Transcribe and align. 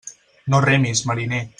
No 0.53 0.61
remis, 0.67 1.05
mariner. 1.13 1.47